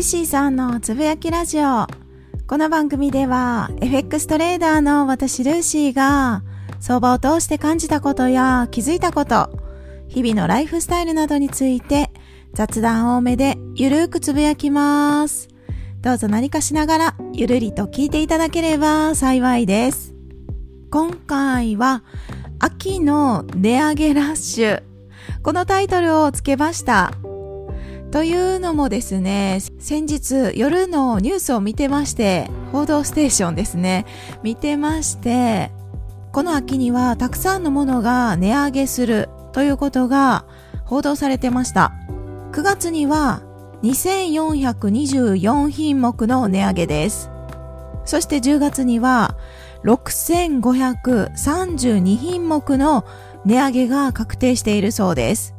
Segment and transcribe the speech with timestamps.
[0.00, 1.86] ーシーさんのつぶやきラジオ。
[2.46, 6.42] この番組では FX トレーダーの私ルーシーが
[6.80, 9.50] 相場を通して感じたことや気づいたこと、
[10.08, 12.10] 日々のライフスタイルなどについて
[12.54, 15.48] 雑談多めでゆるーくつぶやきます。
[16.00, 20.14] どうぞ何かしながらゆるりと聞いていただければ幸いです。
[20.90, 22.04] 今回は
[22.58, 24.82] 秋の値上げラッシュ。
[25.42, 27.12] このタイトルをつけました。
[28.10, 34.04] というのもですね、先日夜のニュースを見てまして、報道ステーションですね、
[34.42, 35.70] 見てまして、
[36.32, 40.44] この秋にはたくさんのものが値上げするということが
[40.84, 41.92] 報道されてました。
[42.52, 43.42] 9月には
[43.82, 47.30] 2424品目の値上げです。
[48.04, 49.34] そして10月には
[49.84, 53.06] 6532品目の
[53.46, 55.54] 値上げが確定しているそうです。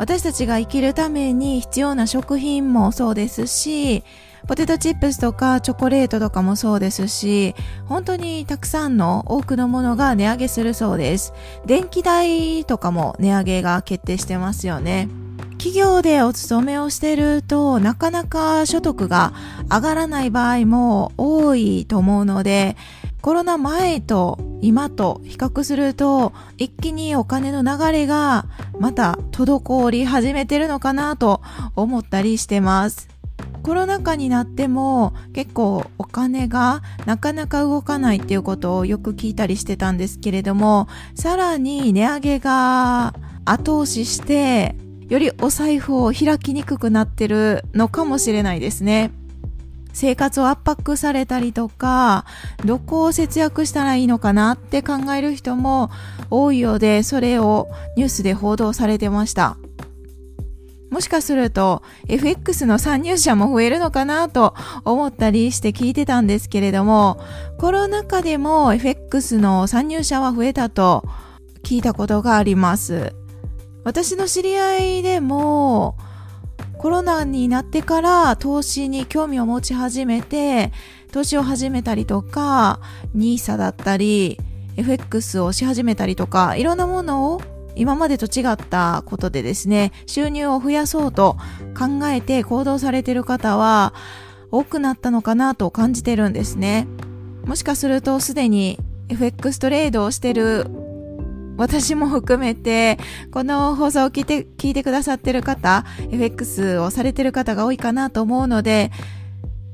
[0.00, 4.02] 私たちが生きるために必要な食品もそうですし、
[4.48, 11.34] ポテトチップスとかチョコレートとかもそうですし、本当にたくさんの多くのものが値上げするそうです。
[11.66, 15.10] 電気代とかも値上げが決定してますよね。
[15.58, 19.34] 企業でお勤めをしてるとなかなか所得が
[19.70, 22.78] 上がらない場合も多いと思うので、
[23.22, 28.46] コロナ前と今と比較すると一気にお金の流れが
[28.78, 31.42] また滞り始めてるのかなと
[31.76, 33.08] 思ったりしてます。
[33.62, 44.74] コロナ禍になっても結構お金がなかなか動かないっていうことをよく聞いたりしてたんですけれどもさらに値上げが後押しして
[45.08, 49.10] よりお財布を開きにくくなってるのかもしれないですね。
[49.92, 52.24] 生活を圧迫されたりとか、
[52.64, 55.90] どこを節約したらいいのかなって考える人も
[56.30, 59.56] 多いようで、それをニュースで報道されてました。
[60.90, 67.20] もしかすると FX の参入者も増えるのかなと思ったりして聞いてたんですけれども、
[67.58, 71.04] コロナ禍でも FX の参入者は増えたと
[71.62, 73.14] 聞いたことがあります。
[73.84, 75.96] 私の知り合いでも、
[76.80, 80.72] コロナになってから投資に興味を持ち始めて、
[81.12, 82.80] 投資を始めたりとか、
[83.14, 84.38] NISA だったり、
[84.78, 87.42] FX をし始めたりとか、いろんなものを
[87.76, 91.36] 今までと違ったことでですね、収入を増やそうと
[91.78, 93.92] 考えて行動されている方は
[94.50, 96.88] 多くなったのかなと感じてるんですね。
[97.44, 98.78] もしかするとすでに
[99.10, 100.70] FX トレードをしてる
[101.60, 102.98] 私も含めて、
[103.30, 108.90] この放送を聞いて、聞いてくださってる方、FX をされてる方が多いかなと思うので、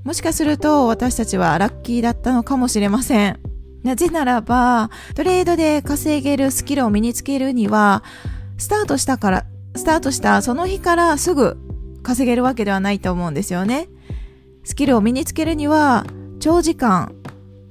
[0.02, 3.38] もしかすると私たちはラッキーだったのかもしれません。
[3.84, 8.02] なぜならば、トレードで稼げるスキルを身につけるには、
[8.58, 9.46] スタートしたから、
[9.76, 11.56] スタートしたその日からすぐ
[12.02, 13.88] 稼げるわけではないと思うんですよね。
[14.64, 16.04] スキルを身につけるには、
[16.40, 17.14] 長時間、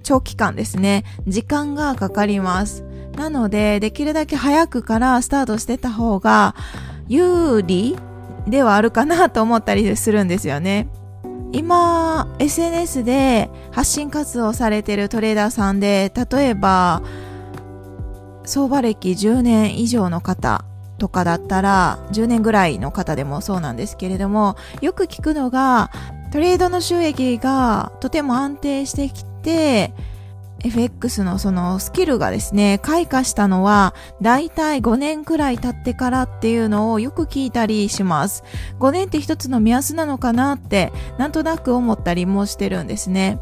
[0.03, 2.84] 長期間ですね、時間がかかります。
[3.15, 6.55] なので、できるだけ早くからスタートしてた方が
[7.07, 7.97] 有利
[8.47, 10.87] ではあるかなと思ったりするんですよね。
[11.51, 17.01] 今、SNS で発信活動されてるトレーダーさんで、例えば、
[18.43, 20.65] 相場歴10年以上の方
[20.97, 25.91] とかだったら、10年ぐらいの方でもそうなんですけれども、よく聞くのが、
[26.31, 29.93] トレードの収益がとても安定してきて、
[30.65, 38.43] FX のそのスキルがですね、開花したのは、だいたい5年くらい経ってからっていうのをよく聞いたりします。
[38.79, 43.39] 5年って一つの目安なのかなって、なんとなく思ったりもしてるんですね。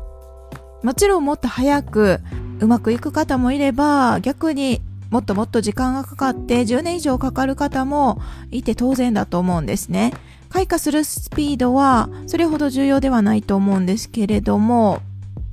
[0.83, 2.19] もちろんもっと早く
[2.59, 8.19] うまくいく方もいれば、逆にもっともっと時間がかかって10年以上かかる方も
[8.51, 10.11] いて当然だと思うんですね。
[10.49, 14.99] 開花するスピードはそれほど重要ではないと思うんですけれども、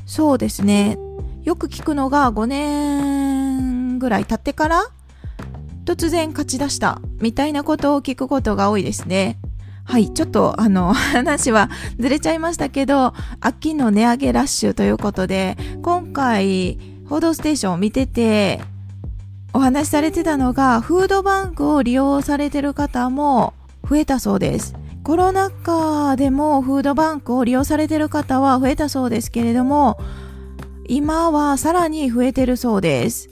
[0.04, 0.98] そうですね。
[1.44, 4.90] よく聞くのが5年ぐらい経ってから
[5.84, 9.38] 突然勝ち出したみたいなことを聞くことが多いですね。
[9.84, 16.78] はい、ちょっとあの 話はずれちゃいましたけど、秋の値上げラッシュということで、今回
[17.08, 18.60] 報道ステーションを見てて
[19.52, 23.54] お話しされてたのが、フードバンクを利用されてる方も
[23.88, 24.74] 増えたそうです。
[25.02, 29.98] コロナ禍でもフードバンクを利用されてる方は増えたそうですけれども、
[30.92, 33.30] 今はさらに増えてるそうです。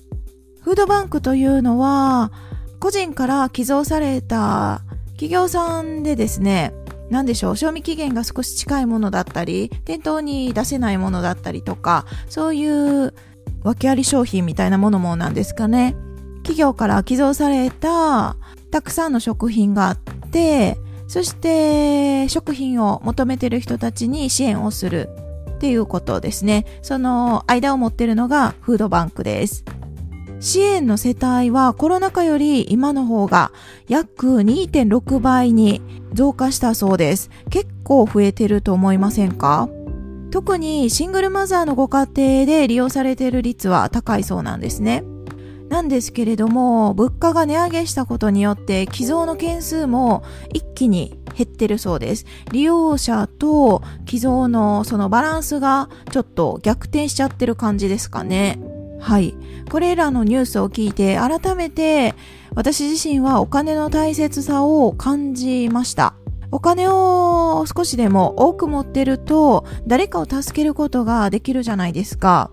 [0.61, 2.31] フードバンクというのは、
[2.79, 4.83] 個人から寄贈された
[5.15, 6.73] 企業さんでですね、
[7.11, 13.13] 何でしょう、賞味期限が少し近いものだったり、店頭に出せないものだったりとか、そういう
[13.65, 15.97] 訳あり商品みたいなものもなんですかね。
[16.45, 18.37] 企業から寄贈された
[18.71, 19.99] たくさんの食品があっ
[20.31, 20.79] て、
[21.09, 25.11] そして食品を求めてる人たちに支援をする
[25.59, 26.67] っていうことですね。
[26.83, 29.65] その間を持ってるのがフードバンクです。
[30.39, 33.51] 支援の世帯はコロナ禍より今の方が
[33.89, 35.83] 約2.6倍に
[36.13, 37.29] 増加したそうです。
[37.51, 39.69] 結構増えてると思いませんか？
[40.31, 45.03] 特にシングルマザーのご家庭で利用されている率は高いそうなんですね。
[45.69, 50.23] なんですけれども、物価が値上げしたことによって寄贈の件数も
[50.55, 52.27] 一気に減ってるそうです。
[52.51, 58.59] 利用者と寄贈のそのバランスがちょっと逆転しちゃってる感じですかね。
[58.99, 59.35] はい。
[59.71, 62.17] これらのニュースを聞いて改めて
[62.55, 66.15] 私自身はお金の大切さを感じました。
[66.51, 72.51] お金を少しでも多く持ってると誰かを助けることができるじゃないですか。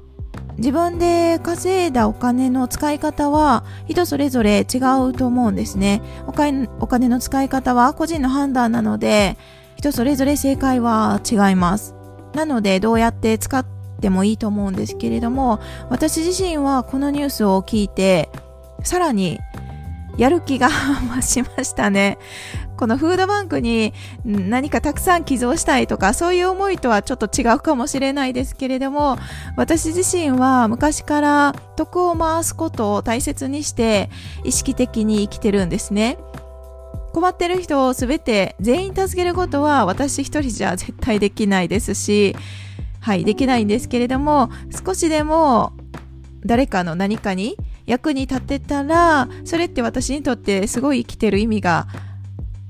[0.57, 4.77] 自分で稼いだお金の使い方は人それぞれ違
[5.09, 6.01] うと思うんですね。
[6.27, 9.37] お金お金の使い方は個人の判断なので
[9.75, 11.95] 人それぞれ正解は違います。
[12.33, 13.65] なのでどうやって使っ
[14.01, 15.59] てもいいと思うんですけれども
[15.89, 18.29] 私自身はこのニュースを聞いて
[18.83, 19.39] さらに
[20.17, 20.69] やる気が
[21.15, 22.17] 増しましたね。
[22.75, 23.93] このフードバンクに
[24.25, 29.17] 何かたくさん寄贈したいとかそういう思いとはちょっと違うかもしれないですけれども
[29.55, 34.09] 私自身は昔から徳を回すことを大切にして
[34.43, 36.17] 意識的に生きてるんですね。
[37.13, 42.35] 困ってる人を全て全員助けることは私一人じゃ絶対できないですし
[42.99, 44.49] はいできないんですけれども
[44.85, 45.71] 少しでも
[46.45, 47.55] 誰かの何かに
[47.85, 51.87] 役に立てたらそれって私にとってすごい生きてる意味が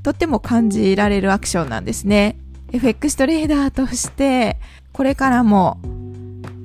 [0.06, 2.38] とっても感じられるアクションなんですね。
[2.72, 4.60] FX トレーダーとして
[4.94, 5.80] これからも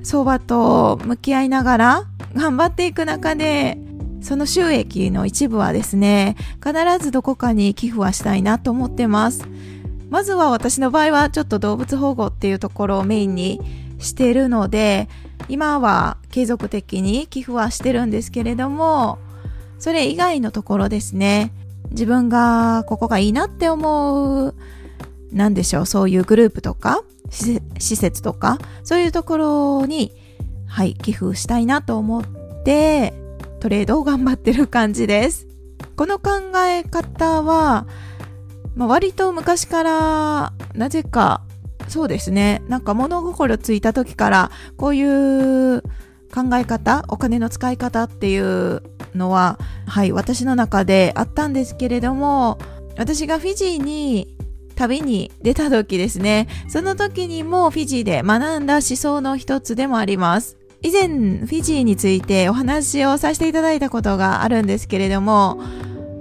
[0.03, 2.03] 相場と向き合いながら
[2.35, 3.79] 頑張っていく中で
[4.21, 6.73] その収益の一部はですね必
[7.03, 9.47] ずどこかに寄付はしたいなと思ってます
[10.11, 13.59] まずは私の場合はちょっと動物保護っていうところをメインに
[13.99, 15.07] してるので
[15.49, 19.17] 今は継続的に寄付はしてるんですけれども、
[19.79, 21.51] それ以外のところですね、
[21.89, 24.55] 自分がここがいいなって思う、
[25.33, 30.13] なんでしょう、そういうグループとか、施設とか、そういうところに、
[30.67, 32.23] はい、寄付したいなと思っ
[32.63, 33.13] て、
[33.59, 35.47] トレードを頑張ってる感じです。
[35.95, 37.85] この考え方は、
[38.75, 41.41] まあ、割と昔からなぜか
[41.87, 42.61] そうですね。
[42.67, 45.81] なんか物心ついた時からこういう
[46.33, 48.81] 考え方、お金の使い方っていう
[49.15, 52.57] のは、はい、私の中であったんですけれども、
[52.97, 54.35] 私がフィジーに
[54.75, 60.57] 旅に出た時ですね、その時にもフィジーで学んだ思想の一つでもあります。
[60.81, 65.61] 以前、フィジーについてお話をさせていただいたことがあるんですけれども、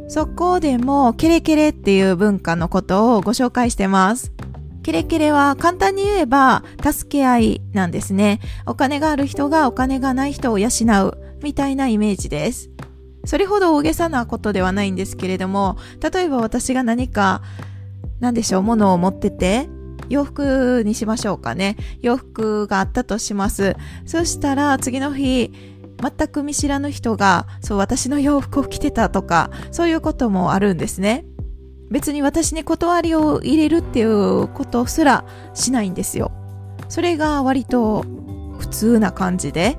[0.09, 4.33] そこでもケレケレっていう文化のことをご紹介してます。
[4.83, 8.41] キレキレは簡単に言えば助け合いなんですね。
[8.67, 12.71] お金がある人がお金がない人を養うみたいなイメージです。
[13.25, 15.77] それほど大げさなことではないんですけれども、
[16.13, 17.43] 例えば私が何か、
[18.21, 19.69] 何でしょう、物を持ってて、
[20.09, 21.77] 洋服にしましょうかね。
[22.01, 23.77] 洋服があったとします。
[24.07, 25.53] そしたら次の日、
[26.01, 31.25] 全く見知らぬ人が、そう、私の洋服を着てたとか、そういうこともあるんですね。
[31.91, 35.25] 別に私に断りを入れるっていうことすら
[35.55, 36.33] しないんですよ。
[36.89, 38.05] それが割と
[38.59, 39.77] 普通な感じで、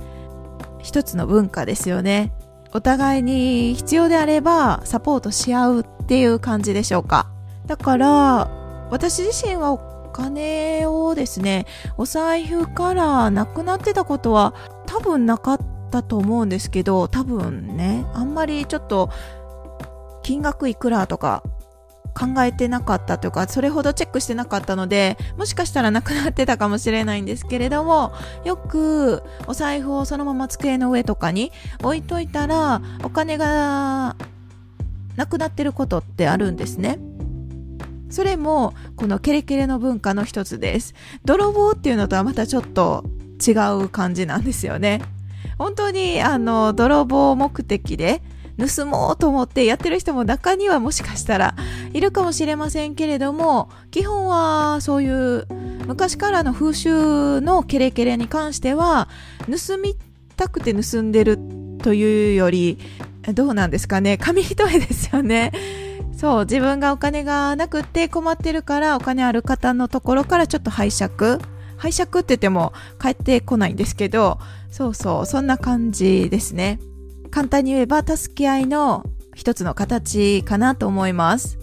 [0.81, 2.33] 一つの文化ですよね。
[2.73, 7.27] お互いに必要であればサポートし合うっていう感じでしょうか。
[7.65, 8.50] だから、
[8.89, 9.77] 私自身はお
[10.11, 11.65] 金をですね、
[11.97, 14.53] お財布からなくなってたことは
[14.85, 15.59] 多分なかっ
[15.91, 19.09] たと思うんですけど、多分ね、あんまりちょっと
[20.23, 21.43] 金額いくらとか
[22.13, 28.13] 考えてなかったというか、それほどチェックしてなかったので、もしかしたらなくなってたかもしれないんですけれども、
[28.46, 31.51] よくお財布をそのまま机の上とかに
[31.84, 34.15] 置いといたら、お金が
[35.15, 37.00] なくなってることってあるんですね。
[38.10, 40.94] それも、このケレケレの文化の一つです。
[41.24, 43.06] 泥棒っていうのとはまたちょっと
[43.46, 43.51] 違
[43.84, 45.01] う感じなんですよね。
[45.58, 48.22] 本当に、あの、泥棒目的で、
[48.68, 51.56] 盗もうと思ってやってる人も中にはもしかしたら
[51.94, 55.48] いるかもしれませんけれども基本はそういう
[55.88, 59.08] 昔からの風習のケレケレに関しては
[59.46, 59.96] 盗み
[60.36, 61.39] たくて盗んでる
[61.82, 62.77] というより
[63.34, 64.18] どうなんですかね。
[64.22, 65.51] 紙一重ですよね。
[66.15, 71.39] そう自分がお金がなくて困ってるからお金ある方のところからちょっと拝借。
[71.77, 74.38] 拝借って言っても帰ってこないんですけど
[74.70, 76.80] そうそうそんな感じですね。
[77.31, 81.57] 簡単に言えば助け合いの一つの形かなと思います。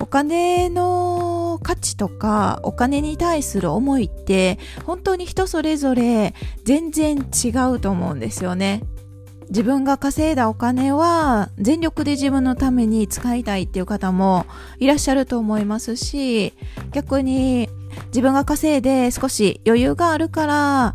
[0.00, 6.34] お金の価値とかお金に対する思いって本当に人それぞれ
[6.64, 8.82] 全然違うと思うんですよね。
[9.50, 14.44] 自分が稼いだお金は全力で自分のために使いたいっていう方も
[14.78, 16.52] いらっしゃると思いますし
[16.92, 17.70] 逆に
[18.08, 20.94] 自分が稼いで少し余裕があるから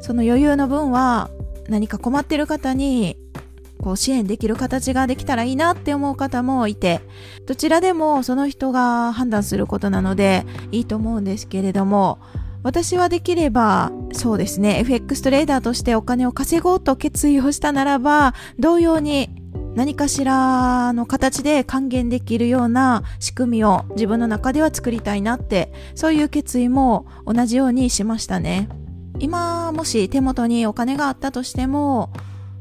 [0.00, 1.28] その余裕の分は
[1.68, 3.16] 何か困ってる方に
[3.80, 7.00] こう支援できる形ができたらいいなって思う方もいて、
[7.46, 12.18] どちらでもその人が判断することなのでいいと思うんですけれども、
[12.62, 19.30] 私はできれば、そうですね、FX トレーダーとしてお金を稼ごうと決意をしたならば、同様に
[19.76, 28.68] 何かしらの形で還元できるような仕組みを自分の中では作りたいなって、そういう決意も同じようにしましたね。
[29.18, 32.10] 今、もし手元にお金があったとしても、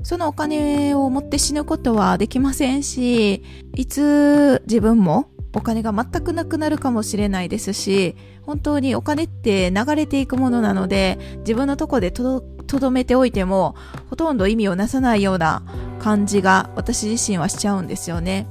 [0.03, 3.43] そのお金を持って死ぬことはできませんし、
[3.75, 13.75] いつ自分もお金が全くなくなるかもしれないですし、本当にお金って流れていくものなので、自分のとこでとどとどめておいても、
[14.09, 15.63] ほとんど意味をなさないような
[15.99, 18.47] 感じが私自身はしちゃうんですよね。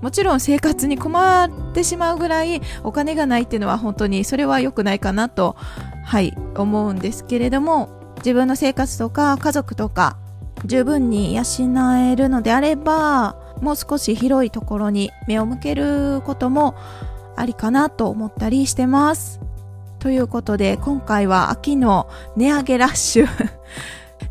[0.00, 5.56] もちろん生活に困ってしまうぐらいお金がないっていうのは本当にそれは良くないかなと、
[6.04, 7.88] はい、思うんですけれども、
[8.18, 10.18] 自分の生活とか家族とか
[10.64, 11.42] 十分に養
[11.96, 16.76] えるのであれば、もう少し広いところに目を向けることも
[17.36, 19.40] ありかなと思ったりしてます。
[19.98, 23.28] ということで、今回は秋の値上げラッシュ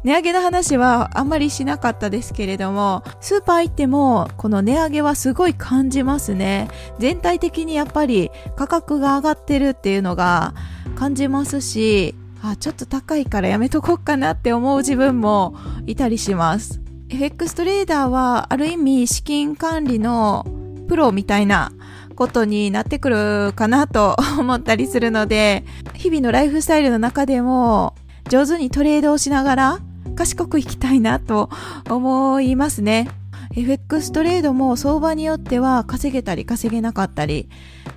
[0.07, 6.69] 値上げの話はあんまりしなかったですけれども、スーパー行ってもこの値上げはすごい感じますね。
[6.97, 10.53] 全体的にやっぱり価格が上がってるっていうのが
[10.95, 16.79] 感じますし、あ、ちょっと高いからやめとこうかなって思う自分もいたりします。
[17.09, 20.45] FX トレーダーはある意味資金管理の
[20.87, 21.73] プロみたいな
[22.15, 27.93] ことになってくるかなと思ったりするので、日々のライフスタイルの中でも
[28.29, 29.79] 上手にトレードをしながら
[30.17, 31.49] 賢くいきたいなと
[31.89, 33.09] 思いますね。
[33.55, 37.47] FX トレードも相場によっては稼げたり稼げなかったり、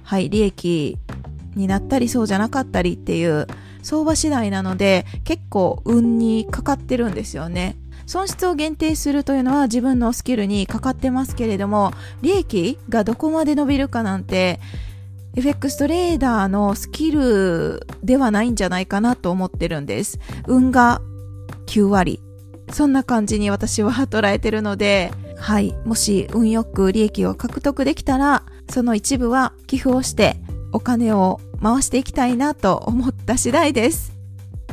[0.05, 0.99] はい、利益
[1.57, 3.47] になったりそうじゃなかったりっていう
[3.83, 7.77] 相場次第なので結構運にかかってるんですよね。
[8.07, 14.59] 損失を限定するというのは自分のスキルにかかってますけれども、利益がどこまで伸びるかなんて、
[15.37, 20.19] FX トレーダーのスキルではないんじゃないかなと思ってるんです。
[20.49, 21.01] 運が
[21.71, 22.21] 9割。
[22.73, 25.75] そんな感じに私は捉えてるので、はい。
[25.85, 30.37] もし運よく利益を獲得できたら、その一部は寄付をして
[30.73, 34.13] お金を回していきたいなと思った次第です。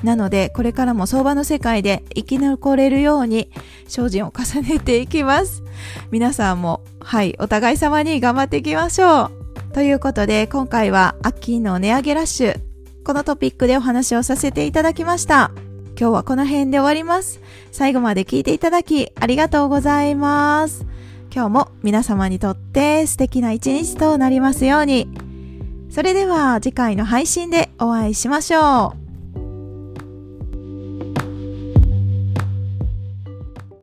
[0.03, 3.51] なので、これからも相場の世界で生き残れるように
[3.87, 5.63] 精進を重ねていきます。
[6.11, 9.73] 皆さんも、はい、お互い様に頑張っていきましょう。
[9.73, 12.59] ということで、今回は秋の値上げラッシュ、
[13.03, 15.51] このトピックでお話をさせていただきました。
[15.99, 17.41] 今日はこの辺で終わります。
[17.71, 20.85] 最後まで聞いていただきありがとうございます。
[21.33, 25.07] 今日も皆様にとって素敵な一日となりますように。
[25.89, 29.06] それでは次回の配信でお会いしましょう。